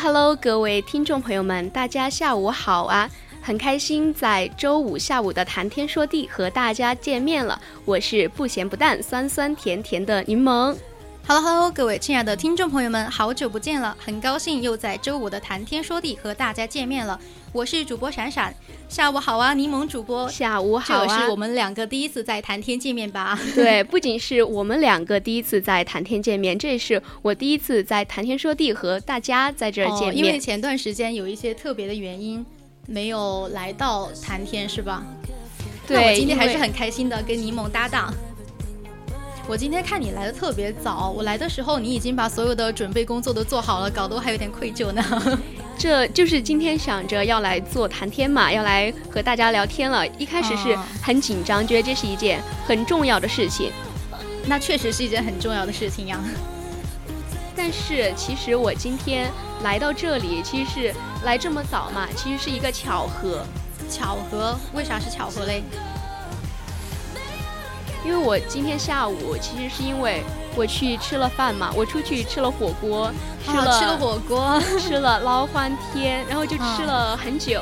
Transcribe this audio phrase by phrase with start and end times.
[0.00, 3.10] Hello，各位听众朋友们，大家下午好啊！
[3.42, 7.60] 很开心在周五下午的谈天说地和大家见面了。
[7.84, 10.76] 我是不咸不淡、酸酸甜甜的柠檬。
[11.28, 17.20] Hello，Hello，各位亲爱的听众朋友们，好久不见了，很高兴又在周五的谈天说地和大家见面了。
[17.52, 18.54] 我是主播闪闪，
[18.88, 23.38] 下午好啊，柠檬主播，下午好啊，这是我们两个第一次在谈天见面吧？
[23.54, 30.16] 对，不仅是我们两个第一次在谈天见面，这也是我第一次在谈天说地和大家在这儿见面。
[30.16, 32.42] 因为前段时间有一些特别的原因，
[32.86, 35.04] 没有来到谈天，是吧？
[35.86, 38.14] 对，我今天还是很开心的，跟柠檬搭档。
[39.48, 45.02] 我今天看你来的特别早，我来的时候你已经把所有的准备工作都做好了，搞得我还有点愧疚呢。
[45.78, 50.06] 这就是今天想着要来做谈天嘛，要来和大家聊天了。
[50.18, 53.72] 一开始是很紧张，觉得这是一件很重要的事情。
[54.44, 56.20] 那确实是一件很重要的事情呀。
[57.56, 59.30] 但是其实我今天
[59.62, 60.94] 来到这里，其实是
[61.24, 63.46] 来这么早嘛，其实是一个巧合。
[63.88, 64.54] 巧合？
[64.74, 65.62] 为啥是巧合嘞？
[68.08, 70.22] 因为我今天下午其实是因为
[70.56, 73.12] 我去吃了饭嘛，我出去吃了火锅，
[73.44, 77.60] 吃了吃了火锅， 吃了捞欢天，然后就吃了很久，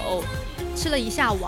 [0.76, 1.38] 吃了一下午，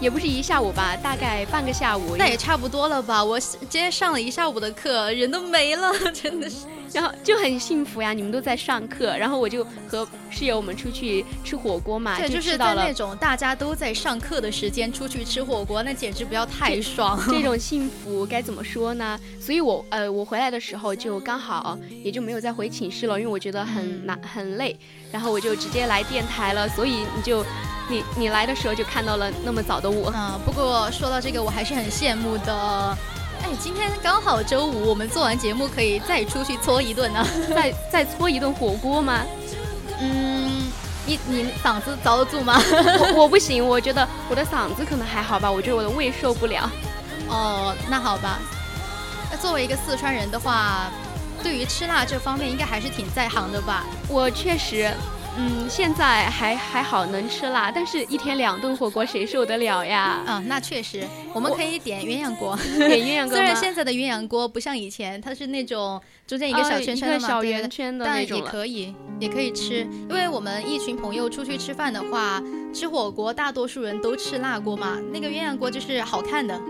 [0.00, 2.16] 也不是一下午吧，大概半个下午。
[2.16, 3.22] 那也差不多了吧？
[3.22, 6.56] 我今天上了一下午的课，人都没了，真的是。
[6.92, 17.20] 然后就很幸福呀，你们都在上课，然后我就和室友我们出去吃火锅嘛，就是在那种大家都在上课的时间出去吃火锅，那简直不要太爽。
[17.28, 19.18] 这种 幸福该怎么说呢？
[19.40, 24.76] 所以我呃，我回来的时候就刚好也就没有再回寝室了，因为我觉得很难很累，
[25.12, 26.68] 然后我就直接来电台了。
[26.68, 27.44] 所以你就
[27.88, 30.12] 你你来的时候就看到了那么早的我。
[30.14, 32.98] 嗯，不过说到这个，我还是很羡慕的。
[33.48, 39.22] 哎，今天刚好周五，我们做完节目可以再出去搓一顿呢， 再再搓一顿火锅吗？
[40.00, 40.70] 嗯，
[41.06, 42.60] 你你嗓子遭得住吗？
[43.00, 46.70] 我 我不行，我觉得我的嗓子可能还好吧，我觉得我的胃受不了。
[47.28, 48.38] 哦，那好吧。
[49.30, 50.90] 那作为一个四川人的话，
[51.42, 53.84] 对于吃辣这方面应该还是挺在行的吧？
[54.08, 54.92] 我确实。
[55.40, 60.20] 嗯，现在还还好能吃辣，但是一天两顿火锅谁受得了呀？
[60.26, 63.36] 啊，那确实，我们可以点鸳鸯锅，点鸳鸯锅。
[63.36, 69.86] 虽然现在的鸳鸯锅不像以前，它是那种中间一个小圈圈的小圆圈的，但也可以，也可以吃。
[70.08, 72.42] 因为我们一群朋友出去吃饭的话，
[72.74, 76.60] 吃火锅大多数人都吃辣锅嘛，那个鸳鸯锅就是好看的。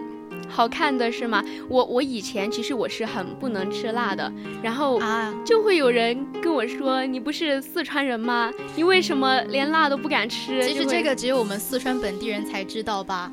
[0.48, 1.44] 好看的是吗？
[1.68, 8.50] 我我以前其实我是很不能吃辣的，然后啊，就会有人跟我说：“你不是四川人吗？
[8.74, 13.30] 你为什么连辣都不敢吃？”其实这个只有我们四川本地人才知道吧？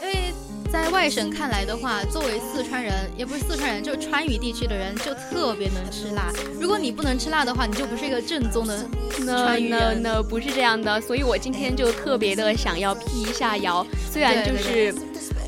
[0.00, 0.32] 因为
[0.70, 6.32] 在外省看来的话，作为四川人，也不是四川人，就是川渝地区的人，就特别能吃辣。
[6.60, 8.86] 如果你不能吃辣的话，你就不是一个正宗的
[9.26, 10.00] 川渝人。
[10.02, 11.00] No No，不是这样的。
[11.00, 14.94] 所以我今天就特别的想要辟一下谣，虽然就是。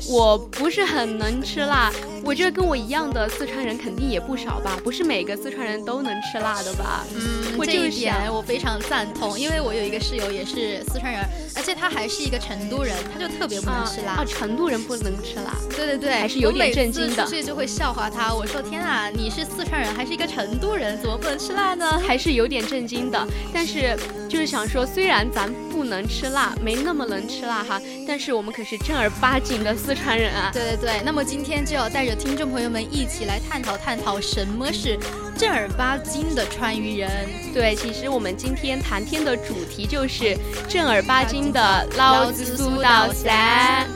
[0.07, 1.91] 我不是很能吃辣，
[2.25, 7.05] 我觉得跟我一样的四川人肯定也不少吧，不是每个四川人都能吃辣的吧？
[7.13, 11.21] 嗯，这一点我非常赞同，因为我有一个室友也是四川人，
[11.55, 14.13] 而且他还是一个成都人，他就特别不能吃辣。
[14.13, 15.55] 啊，成都人不能吃辣？
[15.75, 17.27] 对对对，还是有点震惊的。
[17.27, 22.01] 所以就会笑话他，我说天啊，你是四川人，还是一个成都人，怎么不能吃辣呢？
[22.07, 23.23] 还是有点震惊的。
[23.53, 23.95] 但是
[24.27, 30.49] 就是想说，虽然咱不能吃辣，没那么能吃辣哈，但是我们可是正儿八经的四川人啊。
[30.51, 34.97] 对对对，那么今天就要带着听众朋友们一起来探讨探讨什么是
[35.37, 37.09] 正儿八经的川渝人。
[37.53, 43.87] 对，其实我们今天谈天的主题就是正儿八经的老子苏道三。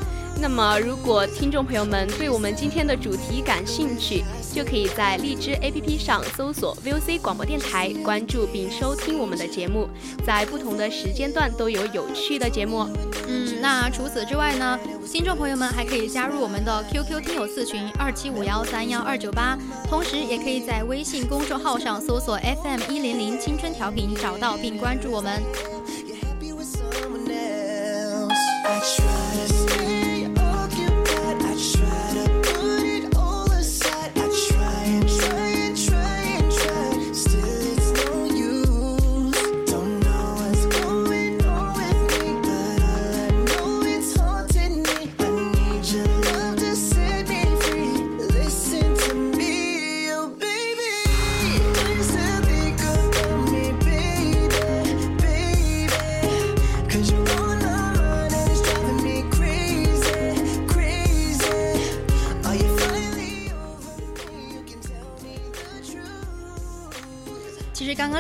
[0.42, 4.24] 那么，如果听众朋友们对我们今天的主题感兴趣，
[4.54, 9.88] 就可以在荔枝 APP 上搜索 VOC 广播电台，关注并收听我们的节目，
[10.26, 12.88] 在不同的时间段都有有趣的节目。
[13.28, 14.80] 嗯，那除此之外呢，
[15.12, 19.58] 听众朋友们还可以加入我们的 QQ 听友四群二七五幺三幺二九八，
[19.88, 25.42] 同时也可以在微信公众号上搜索 FM 一零零青春调频，找到并关注我们。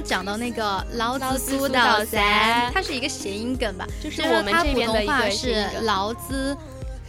[0.10, 3.86] 讲到那个老子苏道三，它是一个谐音梗吧？
[4.04, 6.58] 就是我们这边的一个是劳资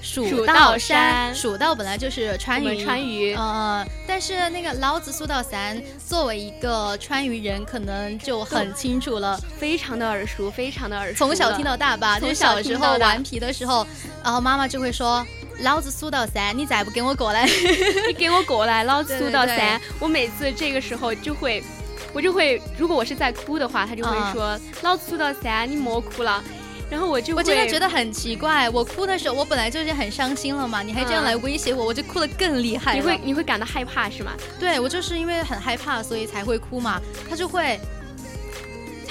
[0.02, 12.20] 蜀道山，蜀道本来就是川渝，川渝，嗯，但是那个老子苏道三，作为一个川渝人，可能就很清楚了，非常的耳熟，非常的耳熟，从小听到大吧？
[12.20, 13.86] 从小时候顽皮的时候，
[14.22, 15.26] 然后妈妈就会说
[15.64, 17.46] ：“老子苏道三，你再不给我过来，
[18.06, 21.64] 你给我过来，老子苏道三。”我每次这个时候就会。
[22.12, 26.42] 我就会，如果我是在哭的话，他就会说：“老子出到三，你莫哭了。”
[26.90, 32.96] 然后我就我真的觉得很奇怪，我哭的时候，我本来就是很伤心了嘛，你还这样来威胁我，我就哭得更厉害。
[32.96, 34.32] 你会你会感到害怕是吗？
[34.58, 37.00] 对，我就是因为很害怕，所以才会哭嘛。
[37.28, 37.78] 他就会。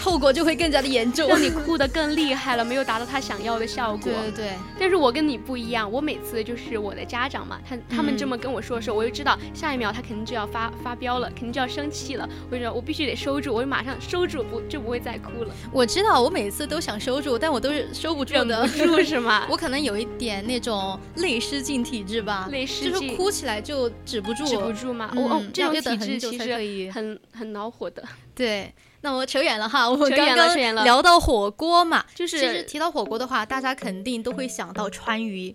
[0.01, 3.99] 后果就会更加的严重，让你哭得更厉害了，没有达到他想要的效果。
[4.03, 4.53] 对对对。
[4.79, 12.27] 但是我跟你不一样，我每次就是我的家长嘛，他他们这么跟我说的时候，我就知道下一秒他肯定就要发发飙了，肯定就要生气了。
[12.49, 15.53] 我就我必须得收住，我就马上收住，不就不会再哭了。
[15.71, 18.65] 我知道，我每次都想收住，但我都是收不住的。
[18.65, 19.45] 忍不住是吗？
[19.49, 25.11] 我可能有一点那种泪失禁体质吧，泪失禁，就是哭起来就止不住，止不住吗？
[25.15, 28.03] 哦，这种体质其实很很恼火的。
[28.33, 28.73] 对。
[29.01, 35.53] 那我扯远了哈，我们刚刚聊到火锅嘛，就是其实提到火锅的话，大家肯定都会想到川渝。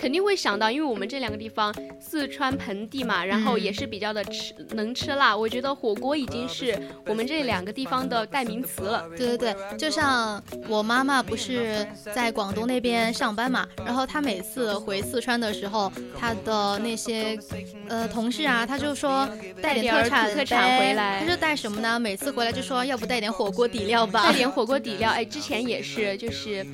[0.00, 5.36] 肯定会想到，因为我们这两个地方，四川盆地嘛，然后也是比较的吃能吃辣。
[5.36, 6.74] 我觉得火锅已经是
[7.04, 9.06] 我们这两个地方的代名词了。
[9.14, 17.38] 对对对，就像我妈妈不是在广东那边上班嘛，然后她每次回四川的时候，她的那些
[17.86, 19.28] 呃同事啊，她就说
[19.60, 21.20] 带点特产特产回来。
[21.20, 22.00] 她说带什么呢？
[22.00, 24.28] 每次回来就说要不带点火锅底料吧。
[24.28, 26.66] 带点火锅底料，哎，之前也是，就是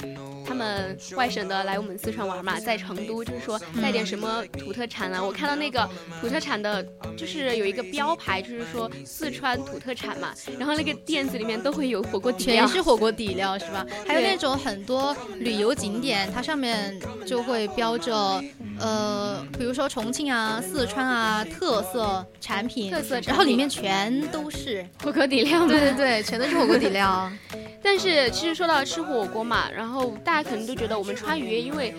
[0.46, 3.16] 他们外省的来我们四川玩嘛，在成都。
[3.26, 5.22] 就是说带点什么土特产啊？
[5.22, 5.88] 我看到那个
[6.20, 6.84] 土特产的，
[7.16, 10.32] 就是有一个标牌，就是说四川土特产嘛。
[10.58, 13.84] 然后那个店子里面都会有火锅底料， 全是火锅底料是吧？
[14.06, 18.40] 还有那种很多旅游景点，它上面就会标着，
[18.78, 25.66] 呃，比如说重庆啊、四川啊特色产品，特色，然后里面全都是火锅底料。
[25.66, 27.28] 对对对，全都是火锅底料。
[27.82, 31.94] 但是其实说到吃火锅嘛，然后大家可能都觉得我们川渝因为。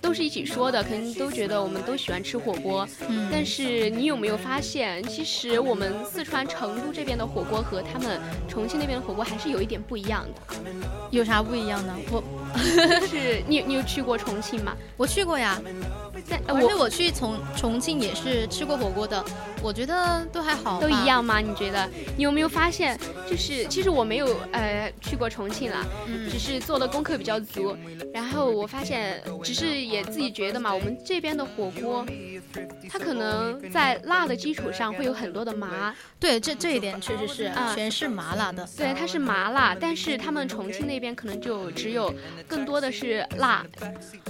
[0.00, 2.88] 都是一起说的，可能都觉得我们都喜欢吃火锅。
[3.08, 10.56] 嗯，但是你有没有发现，其实我们四川成都这边的火锅和他们重庆那边的火锅还是有一点不一样的。
[11.10, 11.96] 有啥不一样呢？
[12.10, 12.22] 我
[13.06, 14.76] 是你，你有去过重庆吗？
[14.96, 15.60] 我去过呀。
[16.46, 19.24] 而且我去重重庆也是吃过火锅的，
[19.62, 21.40] 我觉得都还好，都一样吗？
[21.40, 21.88] 你觉得？
[22.16, 25.84] 你有没有发现，就是其实我没有呃去过重庆啦，
[26.30, 27.76] 只是做的功课比较足。
[28.12, 32.06] 然后我发现，只是也自己觉得嘛，我们这边的火锅，
[32.88, 35.94] 它可能在辣的基础上会有很多的麻。
[36.18, 38.68] 对，这这一点确实是，全是麻辣的。
[38.76, 42.12] 对，它是麻辣，但是他们重庆那边可能就只有
[42.46, 43.64] 更多的是辣。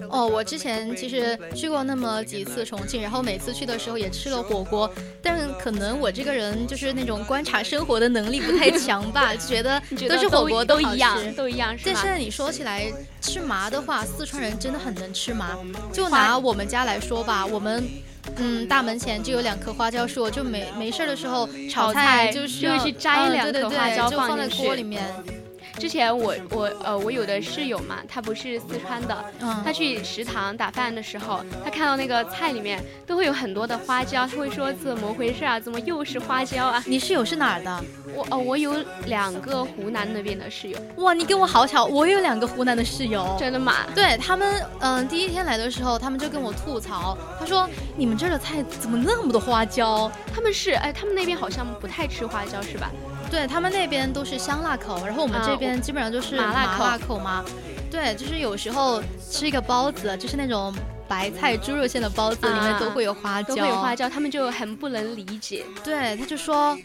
[0.08, 4.90] 哦，我之前其实去过那么几次重庆，然后每次去的时候也吃了火锅，
[5.22, 11.76] 但可能我这个人就是那种观察生活的能力不太强吧，就觉得 都是火锅都一样，都一样。
[11.84, 12.90] 但现在你说起来
[13.20, 15.49] 吃麻的话，四川人真的很能吃麻。
[15.92, 17.88] 就拿我们家来说吧，我们。
[18.36, 25.02] 嗯，大门前就有两棵花椒树，就没没事的时候炒菜就是就是摘两颗花椒放在锅里面。
[25.80, 29.24] 之前我我呃我有的室友嘛，他不是四川的，
[29.64, 35.58] 他去食堂打饭的时候，他看到那个菜里面都会有很多的花椒，他会说怎么回事啊？
[35.58, 36.84] 怎么又是花椒啊？
[36.86, 37.84] 你室友是哪儿的？
[38.14, 38.74] 我哦我有
[39.06, 40.78] 两个湖南那边的室友。
[40.96, 43.34] 哇，你跟我好巧，我有两个湖南的室友。
[43.38, 43.86] 真的吗？
[43.94, 50.12] 对他们，嗯，第一天来的时候，他们就跟我吐槽，他说你们这儿的菜怎么那么多花椒？
[50.34, 52.90] 他们是哎，他们那边好像不太吃花椒是吧？
[53.30, 57.44] 对他们那边都是香辣口，然后我们这边基本上就是麻辣口嘛。
[57.90, 60.74] 对，就是有时候吃一个包子，就是那种
[61.08, 65.64] 白菜猪肉馅的包子，里面都会有花椒，都会有花椒，他们就很不能理解。
[65.84, 66.76] 对，他就说。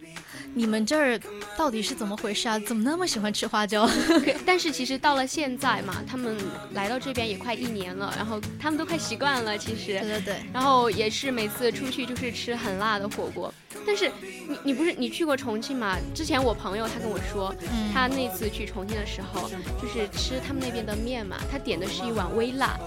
[0.58, 1.20] 你们这儿
[1.58, 2.58] 到底是怎么回事啊？
[2.60, 3.90] 怎么那么喜欢吃花椒？
[4.46, 6.38] 但是其实到了现在嘛，他们
[6.72, 9.58] 来到这边也快一年了，然后他们都快习惯了。
[9.58, 10.36] 其实，对对对。
[10.54, 13.54] 然后也是每次出去就是吃很辣的火锅。
[13.86, 14.12] 但是
[14.48, 15.98] 你你不是你去过重庆吗？
[16.14, 17.54] 之前我朋友他跟我说，
[17.94, 19.50] 他那次去重庆的时候，
[19.82, 22.78] 就是吃他们那边的面嘛，他点的是一碗微辣。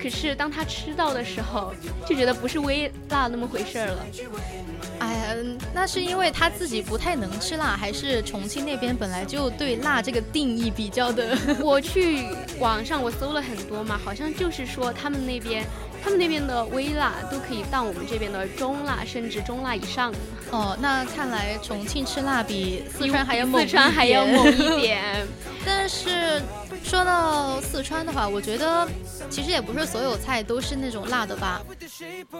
[0.00, 1.72] 可是当他吃到的时候，
[2.06, 4.06] 就觉得不是微辣那么回事儿了。
[4.98, 5.36] 哎呀，
[5.74, 11.36] 那是因为他自己不太能吃辣，还是重庆那边本来就对辣这个定义比较的？
[11.60, 12.24] 我去
[12.58, 15.64] 网上我搜了很多嘛，好像就是说他们那边，
[16.02, 20.12] 他们那边的微辣都可以当我们这边的中辣，甚至中辣以上。
[20.50, 25.26] 哦，那看来重庆吃辣比四川还要猛四川还要猛一点。
[25.66, 26.40] 但是
[26.84, 28.88] 说到四川的话，我觉得
[29.28, 31.60] 其实也不是所有菜都是那种辣的吧。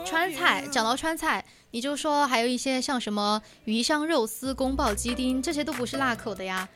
[0.04, 1.44] 川菜，讲到川菜。
[1.72, 6.66] 你就说还有一些像什么鱼香肉丝、宫保鸡丁，这些都不是辣口的呀。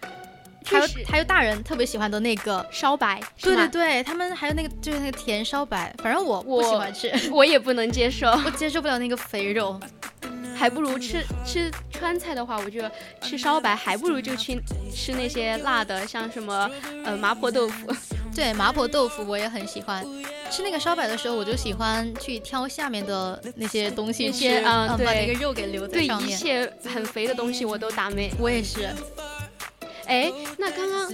[0.64, 9.78] 还有还有大人特别喜欢的那个烧白，对对对，他们还有那个就是那个甜烧白，反正我不喜欢吃， 我也不能接受， 我接受不了那个肥肉，
[10.56, 12.90] 还不如吃吃川菜的话，我觉得
[13.22, 14.60] 吃烧白还不如就去
[14.94, 16.70] 吃那些辣的，像什么
[17.04, 17.92] 呃麻婆豆腐。
[18.32, 20.06] 对麻婆豆腐我也很喜欢，
[20.52, 26.28] 吃那个烧白的时候，我就喜欢去挑下面的那些东西吃，啊，把那个肉给留在上面。
[26.28, 28.30] 对一切很肥的东西我都打没。
[28.38, 28.88] 我也是。
[30.10, 31.08] 哎，那刚刚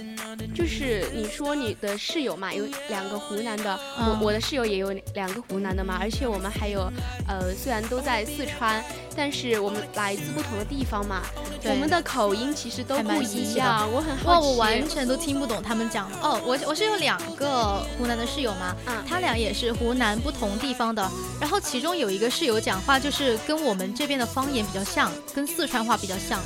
[0.55, 6.91] 就是你说你的室友嘛，有两个湖南的，我我的室友也有两个湖南的嘛，而且我们还有，
[7.27, 8.83] 呃，虽然都在四川，
[9.15, 11.21] 但是我们来自不同的地方嘛，
[11.65, 13.87] 我们的口音其实都不一样。
[13.93, 16.09] 我很好奇，我完全都听不懂他们讲。
[16.23, 21.07] 哦，我我是有两个湖南的室友嘛，嗯，他俩也是湖南不同地方的，
[21.39, 26.41] 然后其中有一个室友讲话就是跟我们这边的方言比较像，跟四川话比较像。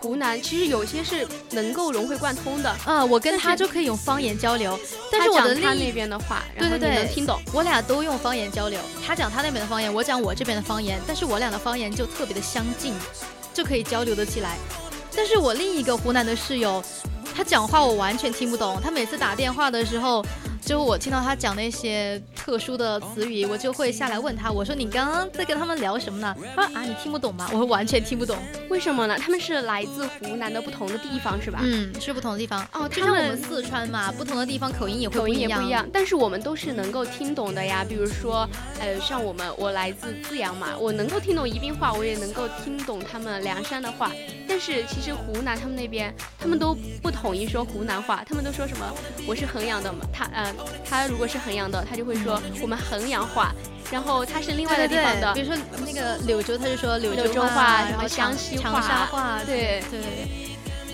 [0.00, 4.78] 湖南其实有些是能够融会贯通的，嗯，我跟他就可以用方言交流。
[5.12, 7.38] 但是我的他那边的话，对对对，能听懂。
[7.52, 12.94] 我俩都用方言交流，他讲他那边的方言，我讲我这边的方言，但是我俩的方言就特别的相近，
[13.52, 14.56] 就可以交流得起来。
[15.14, 16.82] 但是我另一个湖南的室友，
[17.36, 20.24] 他讲话我完全听不懂，他每次打电话的时候。
[20.60, 26.36] 就我听到他讲那些特殊的词语，我就会下来问他，我说你刚刚在跟他们聊什么呢？
[26.54, 27.48] 他说啊，你听不懂吗？
[27.52, 28.36] 我完全听不懂，
[28.68, 29.18] 为什么呢？
[29.18, 31.60] 他们是来自湖南的不同的地方是吧？
[31.62, 32.88] 嗯，是不同的地方哦。
[32.88, 37.84] 就像我们四川嘛，不同的地方口音也会口音也不一样，但是我们都是能够听懂的呀。
[37.88, 38.48] 比如说，
[38.78, 44.12] 呃，像我们，我来自资阳嘛，我能够听懂宜宾话，我也能够听懂他们凉山的话。
[44.46, 48.86] 但是其实湖南他们那边，他们都不统一说湖南话，他们都说什么？
[49.26, 50.49] 我是衡阳的嘛，他呃。
[50.88, 53.54] 他如果是衡阳的，他就会说我们衡阳话。
[53.90, 59.40] 然后他是另外的地方的，比如说那个柳州，他就说柳州话，然后湘西话、长沙话。
[59.44, 60.00] 对对。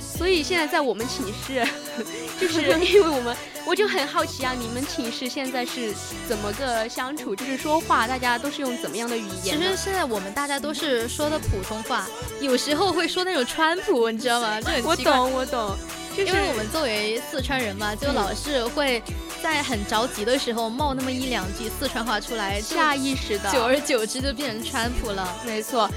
[0.01, 1.63] 所以现在在我们寝室，
[2.41, 3.37] 就是因为我们，
[3.67, 5.93] 我就很好奇啊，你们寝室现在是
[6.27, 7.37] 怎么个相处？
[7.37, 9.59] 就是说话，大家都是用怎么样的语言？
[9.59, 12.07] 其实现在我们大家都是说的普通话，
[12.41, 14.59] 有时候会说那种川普，你知道吗？
[14.59, 15.77] 就很我懂，我懂。
[16.25, 19.03] 因为我们作为四川人嘛，就老是会
[19.43, 25.37] 在很着急的时候冒那么一两句四川话出来，下意识的，久而久之就变成川普了。
[25.45, 25.91] 没错，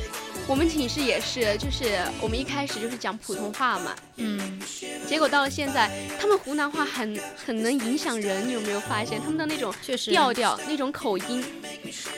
[0.46, 4.60] 我们寝室也是，就是我们一开始就是讲普通话嘛，嗯，
[5.08, 11.44] 结果到了现在，他们湖南话很很能影响人，你有没有发现他们的那种确实调调，那种口音？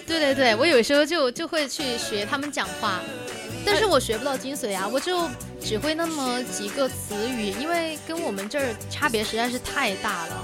[0.07, 2.99] 对对对，我有时候就就会去学他们讲话。
[3.65, 5.29] 但是我学不到精髓啊，我就
[5.61, 10.43] 只会那么几个词语，因为跟我们这儿差别实在是太大了。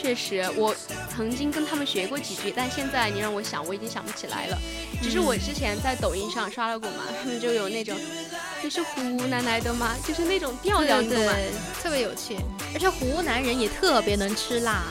[0.00, 0.74] 确实，我
[1.14, 4.58] 曾经跟他们学过几句，但现在你让我想，我已经想不起来了。
[5.02, 7.94] 只是我之前在抖音上刷到过嘛，他们就有那种，
[8.62, 9.94] 你是湖南来的吗？
[10.06, 11.50] 就是那种调调，对，
[11.82, 12.36] 特别有趣。
[12.72, 14.84] 而且湖南人也特别能吃辣。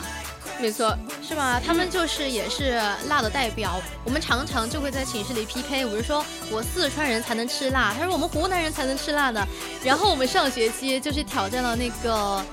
[0.60, 1.60] 没错，是吧？
[1.64, 3.80] 他们就是也是辣的代表。
[4.04, 9.46] 我们常常就会在寝室里 PK，我就说我四川人才能吃辣，他说我们湖南人才能吃辣的。
[9.82, 12.44] 然后我们上学期就是挑战了那个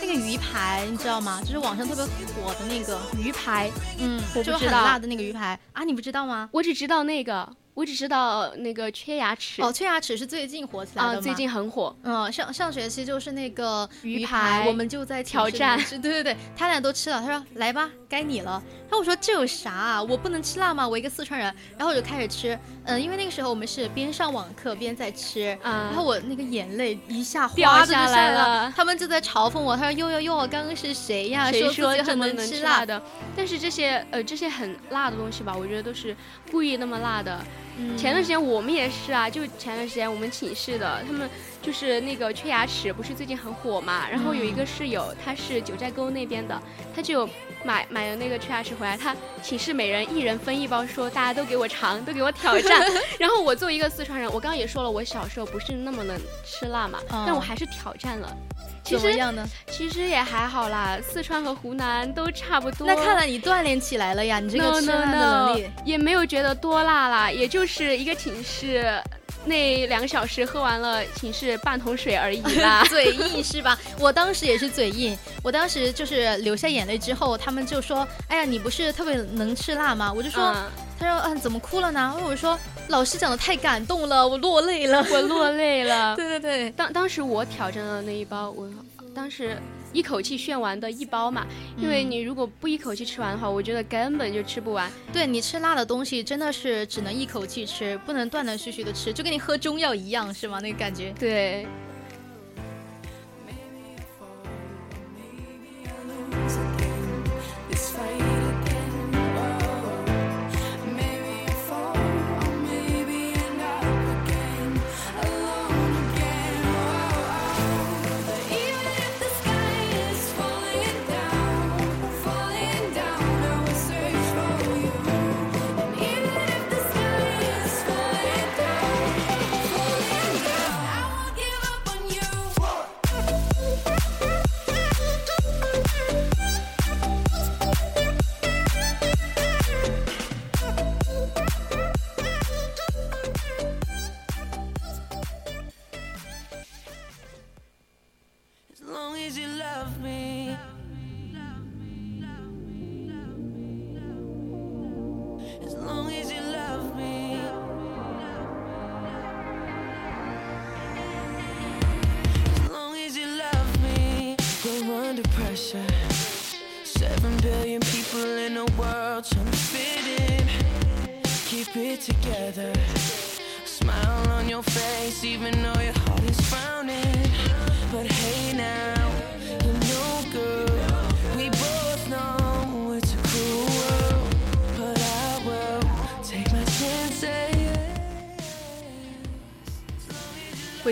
[0.00, 1.40] 那个鱼排，你知道吗？
[1.44, 6.48] 就是网上特别火的那个鱼排，嗯，就是很辣的那个鱼排啊，你不知道吗？
[6.52, 7.48] 我只知道那个。
[7.74, 11.20] 我只知道那个缺牙齿哦，缺牙齿是最近火起来的吗？
[11.20, 11.94] 最近很火。
[12.02, 15.78] 嗯，上上学期就是那个鱼排，我们就在挑战。
[15.88, 17.20] 对对对，他俩都吃了。
[17.20, 20.02] 他说：“来吧，该你了。”然后我说：“这有啥？
[20.02, 20.86] 我不能吃辣吗？
[20.86, 22.58] 我一个四川人。”然后我就开始吃。
[22.84, 28.72] 嗯，因为那个时候我们是边上网课边在吃，然后我那个眼泪一下掉下来了。
[28.74, 31.50] 他们就在嘲讽我，他说：“哟哟哟，刚刚是谁呀？
[31.50, 33.00] 谁说这么能吃辣的？”
[33.36, 36.16] 但是这些呃这些很辣的东西吧，我觉得都是
[36.50, 37.38] 故意那么辣的。
[37.96, 41.28] 前段时间我们也是啊，就前段时间我们寝室的他们
[41.60, 44.08] 就是那个缺牙齿，不是最近很火嘛？
[44.10, 46.60] 然后有一个室友，他是九寨沟那边的，
[46.94, 47.28] 他就
[47.64, 52.86] 买买了那个缺牙齿回来，他寝室每人一人分一包，说大家都给我尝，都给我挑战。
[53.18, 58.36] 然后我作为一个四川人，我刚刚也说了，我小时候不是那么能吃辣嘛，但我还是挑战了。
[58.82, 59.48] 怎么样呢？
[59.70, 62.86] 其实也还好啦，四川和湖南都差不多。
[62.86, 69.00] 那看来你锻炼起来了呀，你这个吃辣的能力也没有觉得多辣啦，也就是一个寝室
[69.44, 72.84] 那两个小时喝完了寝室半桶水而已啦。
[72.90, 73.78] 嘴硬是吧？
[73.98, 80.54] 我当时也是嘴硬，我当时就是流下眼泪之后，他们就说：“哎呀，你不是特别能吃辣吗？”我就说
[81.02, 82.58] ：“他说嗯，怎么哭了呢？”我说。
[82.88, 86.14] 老师讲的太感动了，我落泪了，我落泪了。
[86.16, 88.68] 对对对，当当时我挑战了那一包，我
[89.14, 89.56] 当时
[89.94, 91.46] 一口气炫完的一包嘛，
[91.78, 94.90] 因为你如果不一口气吃完的话，我觉得根本就吃不完。
[95.10, 100.58] 对你吃辣的东西真的是只能一口气吃，不能断断续续的吃，就跟你喝中药一样，是吗？
[100.60, 101.14] 那个感觉。
[101.18, 101.66] 对。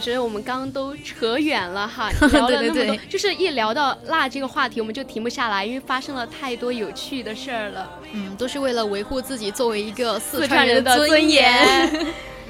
[0.01, 7.91] 觉得我们刚刚都扯远了哈， 聊了那么多，就是一聊到辣这个话题，我们就停不下来，因为发生了太多有趣的事儿了。
[8.13, 11.65] 嗯，都是为了维护自己作为一个四川人的尊严。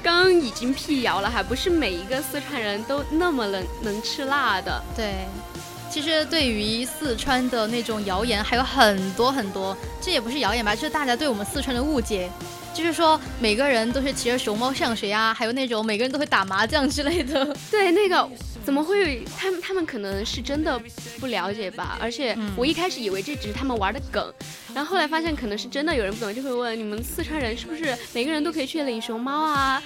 [0.01, 4.81] 刚 刚已经辟谣了，还不是每一个四川人都那么能能吃辣的。
[4.95, 5.13] 对，
[5.91, 12.29] 其实对于四川的那种谣言还有很多很多，这也不是谣言吧，就是大家对我们四川的误解。
[12.73, 17.45] 就是说，每个人都是骑着熊猫上学呀，还有那种每个人都会打麻将之类的。
[17.69, 18.29] 对，那个
[18.65, 19.23] 怎么会？
[19.37, 20.81] 他们他们可能是真的
[21.19, 21.97] 不了解吧。
[22.01, 24.33] 而且我一开始以为这只是他们玩的梗，
[24.73, 29.81] 然后后来发现可能是真的有人不懂，就会问你们四川人是不是每个人都可以去领熊猫啊？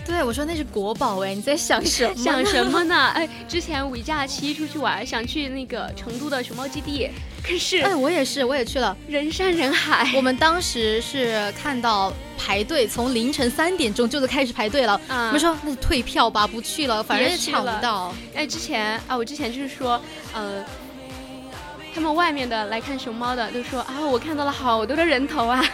[0.00, 2.14] 对，我说那是国宝哎，你在想什么？
[2.22, 3.08] 想什么呢？
[3.14, 7.10] 哎，之前五一假期出去玩，想去那个成都的熊猫基地，
[7.42, 10.10] 可是哎，我也是，我也去了，人山人海。
[10.16, 15.00] 我们当时是看到排队，从凌晨三点钟就开始排队了。
[15.08, 18.14] 我们说那就退票吧，不去了，反正也抢不到。
[18.34, 20.00] 哎，之前啊，我之前就是说，
[20.34, 20.64] 嗯。
[21.94, 25.64] 他们外面的来看熊猫的都说啊，我看到了好多的人头啊。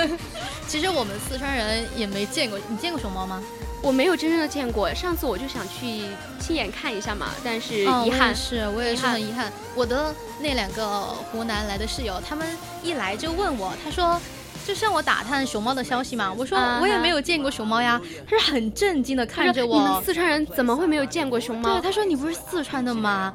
[0.68, 3.42] 其实我们四川人也没见过，你见过熊猫吗？
[3.82, 6.04] 我没有真正的见过，上次我就想去
[6.40, 9.52] 亲眼看一下嘛，但是遗憾是，我也是很遗憾。
[9.74, 11.00] 我的那两个
[11.30, 12.46] 湖南来的室友，他们
[12.82, 14.20] 一来就问我，他说。
[14.64, 19.76] 就向我打探熊猫的消息嘛，我说我也没有见过熊猫呀，他是很震惊的看着我。
[19.76, 21.74] 你们四川人怎么会没有见过熊猫？
[21.74, 23.32] 对，他说你不是四川的吗？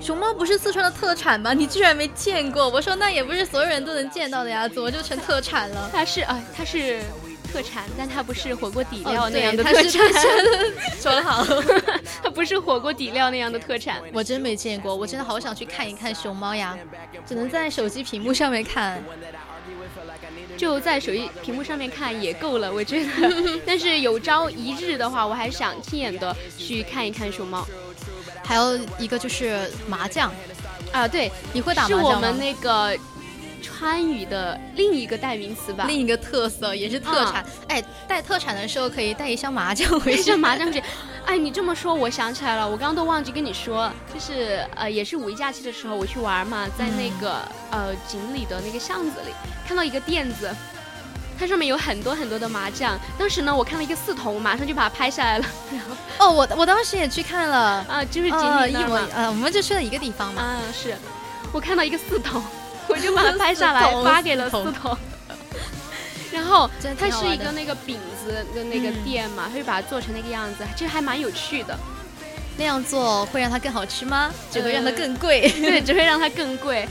[0.00, 1.54] 熊猫不是四川的特产吗？
[1.54, 2.68] 你居然没见过？
[2.68, 5.88] 我说那也不是所有人都能见到的呀，怎么就成特产了？
[5.92, 7.00] 它是啊，它是
[7.52, 10.02] 特产，但它不是火锅底料那样的特产。
[11.00, 11.44] 说得好，
[12.22, 14.00] 它不是火锅底料那样的特产。
[14.12, 16.76] 我真没见过，我真的好想去看一看熊猫呀，
[17.24, 19.00] 只能在手机屏幕上面看。
[20.56, 23.10] 就在手机屏幕上面看也够了，我觉得。
[23.66, 27.66] 但是有朝一日的话，我还想亲眼的去看一看熊猫。
[28.44, 30.32] 还有一个就是麻将，
[30.92, 32.96] 啊，对，你会打麻将是我们那个
[33.82, 35.86] 川渝的另一个代名词吧？
[35.88, 37.44] 另一个特色也是特产。
[37.66, 40.22] 哎，带特产的时候可以带一箱麻将回去。
[40.22, 40.80] 箱麻将去。
[41.26, 47.40] 哎，你这么说，我想起来了，我刚刚都忘记跟你说，就是呃，也是五一假期的时候我去玩嘛，在那个
[47.72, 49.32] 呃锦里的那个巷子里
[49.66, 50.48] 看到一个店子，
[51.36, 52.96] 它上面有很多很多的麻将。
[53.18, 55.46] 当时呢，我看了一个四筒，我马上就把它拍下来了。
[56.20, 60.40] 哦，我我当时也去看了啊，就是锦里一模呃，我们就去了一个地方嘛。
[60.40, 60.94] 啊，是
[61.52, 62.40] 我看到一个四筒，
[62.92, 64.96] 我就把它拍下来 发给了思彤。
[66.32, 71.78] 然后它是一个那个饼子的那个店嘛，他就把它做成那个样子，其实还蛮有趣的。
[72.56, 74.32] 那样做会让它更好吃吗？
[74.50, 75.50] 只会让它更贵。
[75.60, 76.86] 对， 只会让它更贵。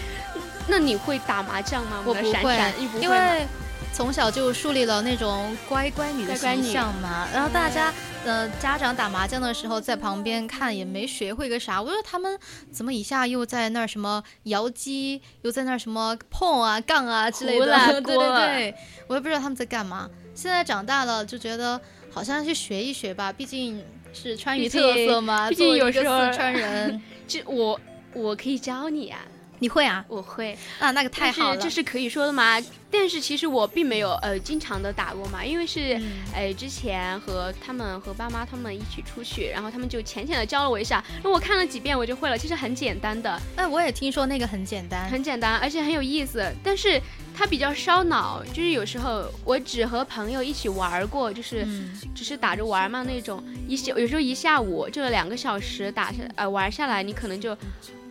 [0.68, 2.02] 那你会打麻将吗？
[2.06, 3.48] 我不会，因为。
[3.94, 7.94] 从小就树立了那种乖乖女的形象嘛，然后大家，
[8.26, 11.82] 呃，家长打麻将的时候在旁边看也没学会个啥。
[11.82, 12.40] 我说他们
[12.72, 17.66] 怎么一下又在那儿什么摇机，又在那儿什么碰啊杠啊之类的，
[18.02, 18.76] 对对对，
[19.08, 20.10] 我也不知道他们在干嘛。
[20.34, 27.80] 现在长大了就觉得好像去学一学吧，毕竟是川渝特色嘛，毕竟有时候四川人， 这我
[28.14, 29.20] 我可以教你啊。
[29.62, 30.04] 你会啊？
[30.08, 32.60] 我会啊，那个太好了，这是可以说的吗？
[32.90, 36.02] 但是其实我并没有呃经常的打过嘛，因为是
[36.34, 43.40] 哎之前和他们和爸妈他们一起出去，然后他们就浅浅的教了我一下，那我看了几遍我就会了，其实很简单的。
[43.56, 47.00] 哎，我也听说那个很简单，很简单，而且很有意思，但是
[47.36, 51.68] 它比较烧脑，就是有时候我只和朋友一起玩过，就是
[52.16, 57.56] 只是打着玩嘛那种，一小有时候一下午就两个小时打下呃玩下来，你可能就。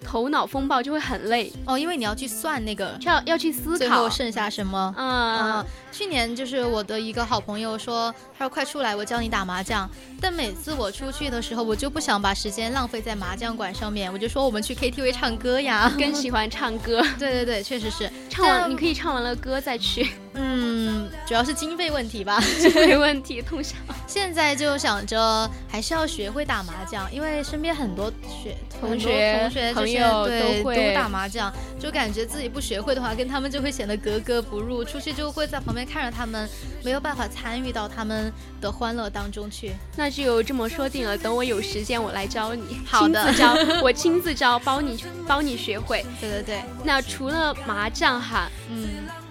[0.03, 1.53] 头脑风暴就会很累。
[1.67, 3.77] 哦，因为你要去算那个，要要去思考。
[3.79, 4.95] 最后剩下什么。
[4.97, 9.89] 嗯，去年就是我的一个好朋友说，他说快出来，我教你打麻将。
[10.21, 17.03] 但每次我出去的时候，我就不想把时间浪费在麻将馆上面，我就说我们去 KTV 唱歌呀，更喜欢唱歌。
[17.19, 20.11] 对对对，确实是唱完，你可以唱完了歌再去。
[20.35, 23.75] 嗯，主要是经费问题吧， 经费问题，通宵。
[24.07, 34.85] 现在就想着还是要学会打麻将，因为身边很多学同学、同学、朋友都会都打麻将，就感觉自己不学会的话，跟他们就会显得格格不入。
[34.85, 36.49] 出去就会在旁边看着他们，
[36.85, 39.73] 没有办法参与到他们的欢乐当中去。
[39.97, 46.05] 那就这么说定了，等我有时间我来教你，好的，教我亲自教，包你包你学会。
[46.21, 46.63] 对对对。
[46.85, 48.89] 那除了麻将哈，嗯。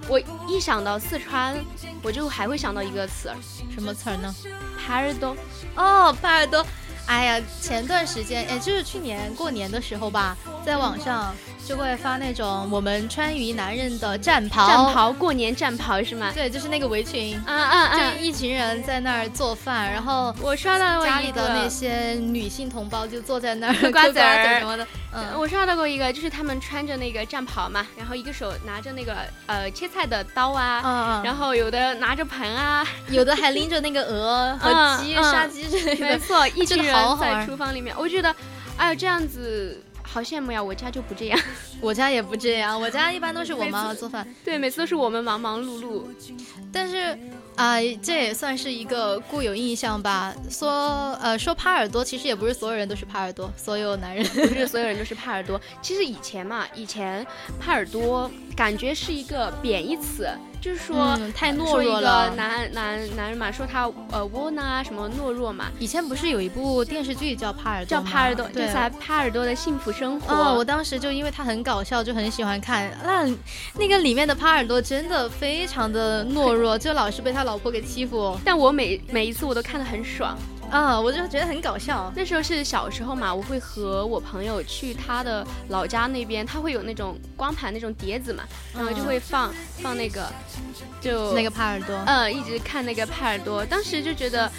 [0.07, 1.55] 我一想到四川，
[2.01, 3.31] 我就还会想到一个词，
[3.71, 4.35] 什么词儿呢？
[4.87, 5.37] 耙耳朵。
[5.75, 6.65] 哦，耙耳朵。
[7.05, 10.35] 哎呀，前段时间，哎，就是去年过年的时候吧，
[10.65, 11.31] 在网上。
[11.65, 16.31] 就会发那种我们川渝男人的战袍，战袍过年战袍是吗？
[16.33, 18.11] 对，就是那个围裙，啊啊啊！
[18.11, 24.87] 就一群人在那儿做饭，然后我刷到过家里的那些女性同胞就坐在那儿 瓜子儿什么的。
[25.11, 36.05] 嗯，我刷到过一个，就是他们穿着那个战袍嘛，然后一个手拿着那个呃切菜的刀啊，然后有的拿着盆啊，有的还拎着那个鹅和鸡杀鸡之类的。
[36.05, 38.35] 没错，一群人在厨房里面，我觉得，
[38.77, 39.83] 哎呦，这样子。
[40.11, 40.61] 好羡慕呀！
[40.61, 41.39] 我家就不这样，
[41.79, 42.79] 我家也不这样。
[42.79, 46.03] 我家一般都是我妈妈做饭，对，每次都是我们忙忙碌碌。
[46.71, 47.17] 但是
[47.55, 50.33] 啊，这也算是一个固有印象吧。
[50.49, 55.61] 说呃，说耙耳朵，其实也不是所有人都是耙耳朵，所有男人不是所有人都是耙耳朵。
[55.81, 57.25] 其实以前嘛，以前
[57.61, 60.27] 耙耳朵感觉是一个贬义词。
[60.61, 65.67] 就是说太懦弱了，男男男人嘛，说他呃窝囊啊，什么懦弱嘛。
[65.79, 70.35] 以前不是有一部电视剧叫《耙耳朵》叫《耙耳朵》，对，耙耳朵的幸福生活。
[70.35, 72.91] 哦，我当时就因为他很搞笑，就很喜欢看。
[73.03, 73.25] 那
[73.75, 78.37] 那个里面的帕尔多真的非常的懦弱，就老是被他老婆给欺负。
[78.43, 80.37] 但我每每一次我都看得很爽。
[80.69, 82.11] 啊，我就觉得很搞笑。
[82.15, 88.43] 那时候是小时候嘛，我会和我朋友去他的老家那边，他会有那种光盘那种碟子嘛，
[88.75, 90.31] 然后就会放放那个，
[91.01, 93.65] 就那个帕尔多，嗯，一直看那个帕尔多。
[93.65, 94.51] 当时就觉得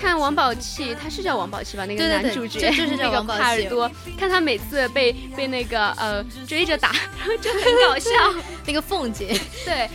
[0.00, 1.84] 看王宝器，他是叫王宝器吧？
[1.86, 8.10] 那个男主角就是 那个帕尔多，看他每次被被那个呃追着打， 然后就很搞笑。
[8.66, 9.28] 那个凤姐，
[9.64, 9.88] 对。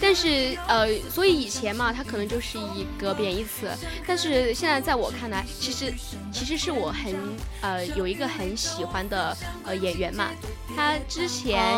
[0.00, 3.68] 但是呃，所以以前嘛，他可能就是一个贬义词。
[4.06, 5.92] 但是现在在我看来，其实
[6.32, 7.14] 其实是我很
[7.60, 10.30] 呃有一个很喜欢的呃演员嘛。
[10.76, 11.72] 他之前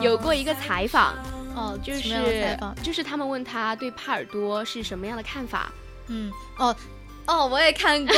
[0.00, 1.14] 有过一个采访，
[1.54, 5.72] 哦，就是就是他们问他对帕尔多是什么样的看法。
[6.08, 6.74] 嗯，哦。
[7.26, 8.14] 哦，我也看过。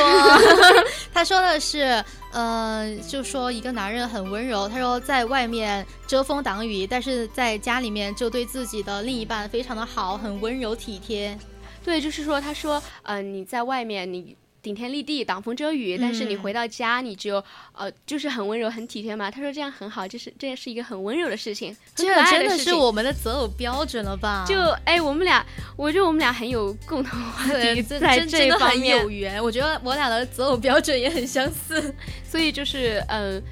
[1.12, 4.68] 他说的是，呃，就说一个男人很温柔。
[4.68, 11.38] 他说在外面遮风挡雨，但是在家里面就对自己的另一半非常的好，很温柔体贴。
[11.84, 14.36] 对，就是说，他说，嗯，你在外面你。
[14.64, 19.30] 顶天立地，挡风遮雨，但是你回到家，你就呃，就是很温柔、很体贴嘛。
[19.30, 24.46] 他说这样很好，就是这也是一个很温柔的事情，这真的是我们的择偶标准了吧？
[24.48, 25.44] 就哎，我们俩，
[25.76, 29.42] 我觉得我们俩很有共同话题，在这方面有缘。
[29.44, 33.42] 我觉得我俩的择偶标准也很相似， 所以就是嗯，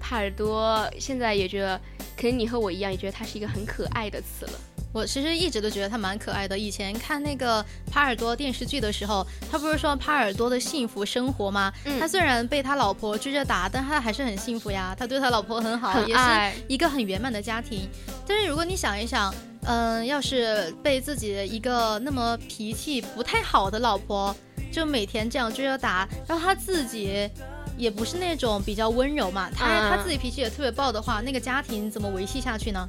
[0.00, 1.76] 帕尔多现在也觉得，
[2.16, 4.52] 可能你和我一样，也觉得他是一个很可爱的词了。
[4.94, 6.56] 我其实一直都觉得他蛮可爱的。
[6.56, 11.72] 以前看那个帕尔多电视剧的时候，他不是说帕尔多的幸福生活吗？
[11.98, 14.94] 他虽然被他老婆追着打，但他还是很幸福呀。
[14.96, 17.88] 他对他老婆很好，也是一个很圆满的家庭。
[18.24, 24.32] 但是如果你想一想，嗯，要是被自己一个那么脾气不太好的老婆，
[24.70, 27.28] 就每天这样追着打，然后他自己
[27.76, 32.88] 也不是那种比较温柔嘛，他他自己脾气也特别暴的话，那个家庭怎么维系下去呢？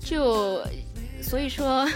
[0.00, 0.58] 就。
[1.22, 1.88] 所以说，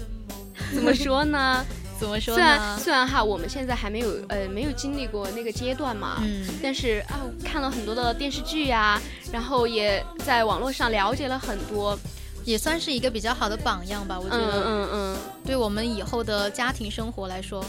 [0.72, 1.64] 怎么说呢？
[1.98, 2.40] 怎么说呢？
[2.40, 8.98] 虽然虽然哈，我们现在还没有呃没有经历过那个阶段嘛，嗯，但是啊，看了很多的电视剧呀，
[9.30, 11.98] 然后也在网络上了解了很多，
[12.46, 14.18] 也算是一个比较好的榜样吧。
[14.18, 17.62] 我觉得，嗯嗯嗯，对我们以后的家庭生活来说，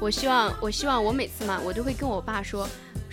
[0.00, 2.66] 我希望我希望我每次嘛，我都会跟我爸说。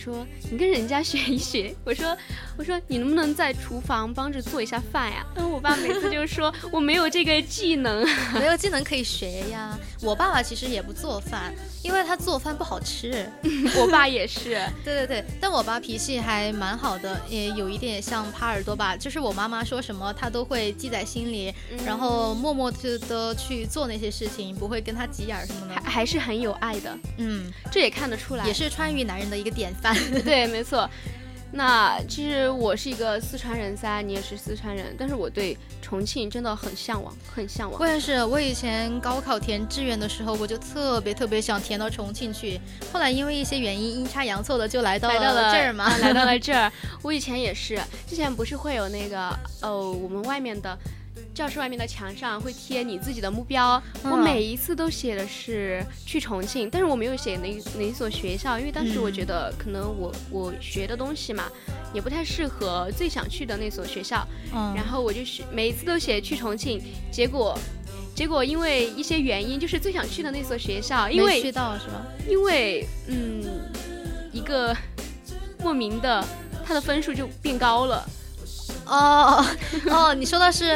[0.06, 2.16] 说你跟人家学一学，我说
[2.60, 5.26] 我说你能不能在厨房帮着做一下饭呀？
[5.36, 9.76] 嗯，我爸每次就说我没有这个技能，没有技能可以学呀。
[10.02, 13.28] 我爸爸其实也不做饭，因为他做饭不好吃。
[13.82, 21.52] 我爸也是，对对对，但我爸脾气还蛮好的，也有一点像帕尔多吧，就是我妈妈说什么他都会记在心里，
[21.84, 26.96] 然后默默的的去做那些事情，不会跟他急眼什么的，还还是很有爱的。
[27.18, 29.95] 嗯，这也看得出来，也是川渝男人的一个典范。
[30.24, 30.90] 对，没错。
[31.52, 37.80] 那其实我是一个四川人噻，你也是四川人，但是我对重庆真的很向往，很向往。
[37.80, 42.60] 我也是，我以前高考填志愿的时候，我就特别特别想填到重庆去。
[42.92, 46.70] 后来因为一些原因，阴差阳错的就来到了这儿嘛，来到了这儿。
[47.02, 49.30] 我以前也是，之前不是会有那个
[49.62, 50.78] 哦，我们外面的。
[51.36, 61.52] 教室外面的墙上会贴你自己的目标，我每一次都写的是去重庆，但是我没有写哪哪所学校，因为当时我觉得可能我我学的东西嘛，
[61.94, 64.26] 也不太适合最想去的那所学校，
[64.74, 67.60] 然后我就写每一次都写去重庆，结果
[68.16, 72.06] 结果因为一些原因，就是最想去的那所学校，因为去到是吧？
[72.30, 73.44] 因为嗯，
[74.32, 74.74] 一个
[75.62, 76.26] 莫名的，
[76.66, 78.08] 他的分数就变高了。
[78.86, 79.46] 哦
[79.90, 80.72] 哦，你说的是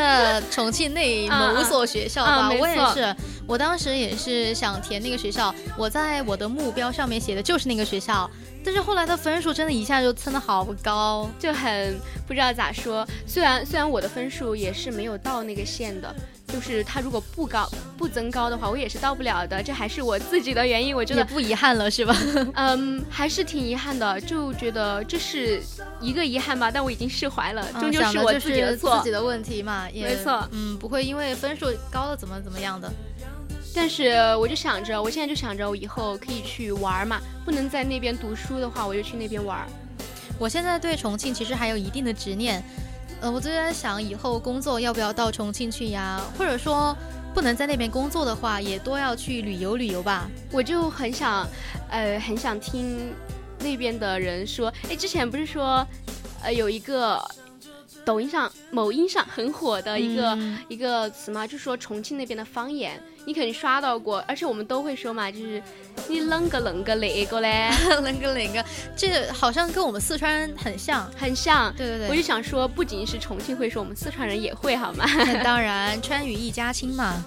[0.52, 2.50] 重庆那 某所学校吧？
[2.60, 3.16] 我也是，
[3.48, 8.30] 我当时也是想填那个学校，我在我的目标上面写的就是那个学校，
[8.64, 13.08] 但是后来的分数真的一下就蹭的好高，就很不知道咋说。
[13.26, 16.14] 虽然虽然我的分数也是没有到那个线的。
[16.52, 19.62] 就是他如果不高不增高的话，我也是到不了的。
[19.62, 22.18] 这还是我自己的原因，我真的不遗憾了，是吧？
[22.58, 25.62] 嗯，还是挺遗憾的，就觉得这是
[26.02, 26.72] 一个遗憾吧。
[26.72, 29.88] 但我已经释怀了，终究是我自己的错，自己的问题嘛。
[29.94, 32.92] 没错，嗯，不会因为分数高了怎么怎么样的。
[33.76, 37.20] 但是我就想着，我现在就想着，我以后可以去玩嘛。
[37.46, 39.66] 不能在那边读书的话，我就去那边玩。
[40.38, 42.64] 我现在对重庆其实还有一定的执念。
[43.22, 46.22] 呃，我就在想，以后工作要不要到重庆去呀？
[46.38, 46.96] 或者说，
[47.34, 50.30] 不能在那边工作的话，也多要去旅游旅游吧。
[50.52, 51.48] 我就很想，
[51.90, 53.14] 呃，很想听
[53.60, 55.86] 那边的人说，哎，之前不是说，
[56.44, 57.24] 呃，有一个。
[58.10, 60.36] 抖音上、某音上很火的一个
[60.68, 65.62] 一个词嘛，就说重庆那边的方言，你肯定刷到过，而且我们都会说嘛，就是
[66.08, 67.70] 你啷个啷个那个嘞，
[68.02, 68.66] 啷个那个，
[68.98, 71.72] 这好像跟我们四川很像，很像。
[71.78, 75.06] 对对对，我就想说，不仅是重庆会说，我们四川人也会，好吗？
[75.46, 77.24] 当然，川渝一家亲嘛。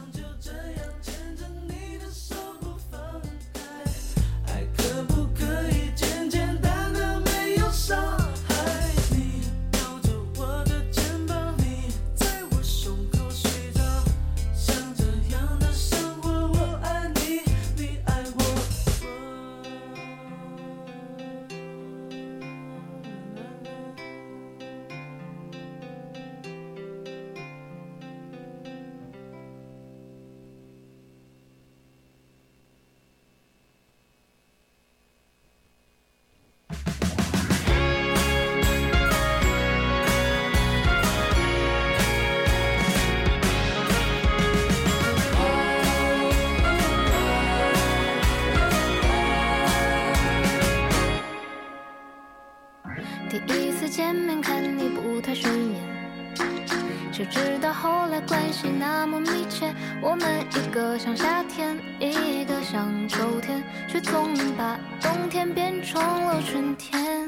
[60.01, 67.27] 我们一个像夏天，一个像秋天，却总把冬天变成了春天。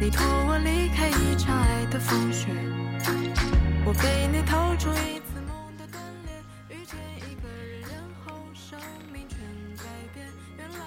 [0.00, 2.48] 你托我离开一场爱的风雪，
[3.84, 7.92] 我被你逃出一次梦的断裂，遇见一个人，然
[8.24, 8.78] 后生
[9.12, 9.38] 命全
[9.76, 10.26] 改变。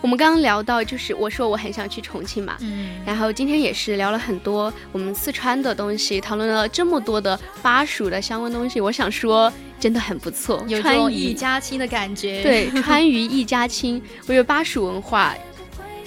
[0.02, 15.36] 我们刚刚聊到，就是我说我很想去重庆嘛，嗯，然后今天也是聊了很多我们四川的东西，讨论了这么多的巴蜀的相关东西，我想说真的很不错，有种一家亲的感觉。，对川渝一家亲，我觉得巴蜀文化。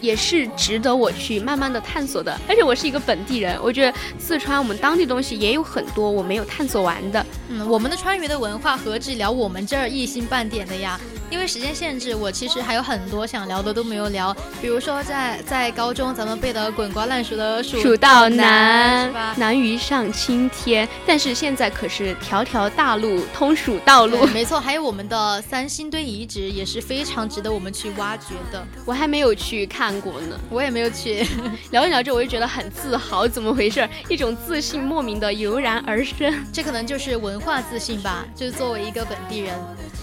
[0.03, 7.27] 也是值得我去慢慢的探索的，而且我是一个本地人，我觉得四川我们当地东西也有很多我没有探索完的。
[7.51, 10.99] 嗯，我们的川渝的文化何止聊我们这儿一星半点的呀？
[11.31, 19.35] 因为时间限制，我其实还有很多想聊的都没有聊，比如说在在高中咱们背的滚瓜烂熟的蜀蜀道，难是吧，？
[19.37, 20.89] 难于上青天。
[21.07, 28.67] 但是现在可是条条大路通蜀道路，，没错，还有我们的三星堆遗址也是非常值得我们去挖掘的。
[28.85, 30.39] 我还没有去看过呢。
[30.51, 31.25] 我也没有去，
[31.71, 33.89] 聊着聊着，我就觉得很自豪，怎么回事？
[34.09, 36.35] 一种自信莫名的油然而生。
[36.53, 39.55] 这可能就是文化自信吧，就是作为一个本地人，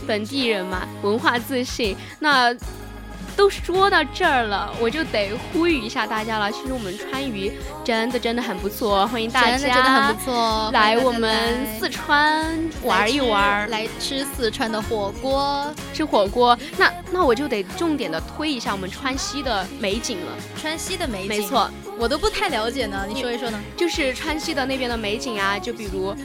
[0.06, 1.96] 本地人嘛，文化自信。
[2.20, 2.54] 那
[3.36, 6.52] 都说到这儿了，我就得呼吁一下大家了。
[6.52, 7.52] 其实我们川渝
[7.86, 15.72] 真的真的很不错，欢迎大家真的真的很不错，来我们四川玩一玩，来吃四川的火锅。
[15.94, 16.58] 吃火锅。
[16.78, 20.32] 那那我就得重点的推一下我们川西的美景了。
[20.60, 23.60] 川西的美景，没错，我都不太了解呢，你说一说呢？
[23.76, 26.16] 就是川西的那边的美景啊，就比如，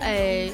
[0.00, 0.50] 哎，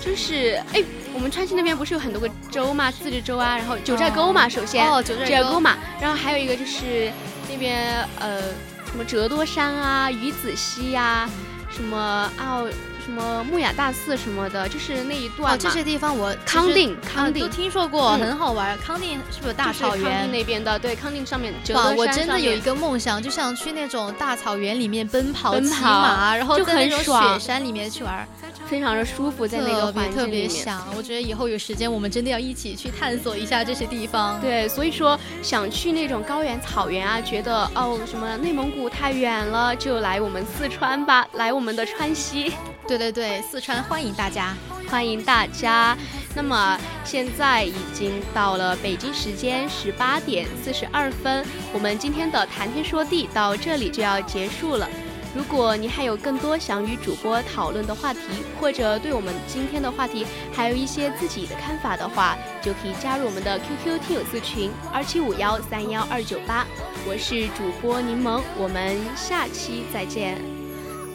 [0.00, 0.84] 就是哎，
[1.16, 7.10] 我们川西那边不是有很多个州嘛，自治州啊，然后九寨沟嘛，首先哦，九寨沟沟嘛，然后还有一个就是
[7.50, 8.42] 那边呃
[8.84, 11.26] 什么折多山啊、鱼子溪呀、
[11.74, 12.68] 什么哦
[13.02, 15.54] 什么木雅大寺什么的，就是那一段嘛。
[15.54, 17.48] 哦，这些地方我康定，啊康定都。
[17.48, 18.76] 听说过，嗯很好玩。
[18.78, 20.32] 康定是不是有大草原康定？
[20.32, 28.28] 那边的，对，康定上面折哇，我真的有一个梦想，就想去那种大草原里面奔跑、骑奔跑马，然后就在那种很爽雪山里面去玩，
[28.68, 30.30] 非常的舒服，在那个环境里面。
[30.30, 30.86] 别想。
[30.96, 34.40] 我觉得以后有时间，我们真的要一起去探索一下这些地方。
[34.40, 42.52] 对，所以说想去那种高原草原啊，觉得哦什么内蒙古太远了，就来我们四川吧，来我们的川西，
[42.88, 44.54] 对对对，四川欢迎大家。
[44.88, 45.96] 欢迎大家。
[46.34, 54.88] 那么现在已经到了北京时间十八点四十二分，我们今天的谈天说地到这里就要结束了。
[55.36, 58.20] 如果你还有更多想与主播讨论的话题，
[58.58, 66.66] 或者对我们今天的话题还有一些自己的看法的话，就可以加入我们的 QQ 听友私群二七五幺三幺二九八。
[67.06, 70.38] 我是主播柠檬，我们下期再见。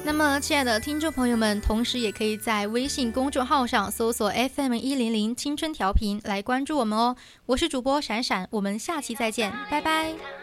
[0.03, 7.15] 那么，亲爱的听众朋友们，同时也可以在微信公众号上搜索 FM 一零零青春调频来关注我们哦。
[7.47, 10.40] 我是主播闪闪，我们下期再见，拜拜。